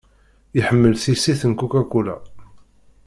Iḥemmel 0.59 0.93
tissit 1.03 1.41
n 1.47 1.53
Coca-Cola. 1.59 2.15